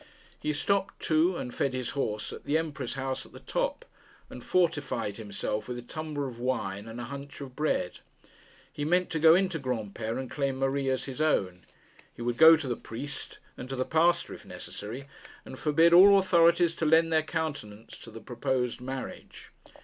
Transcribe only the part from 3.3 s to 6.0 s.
the top, and fortified himself with a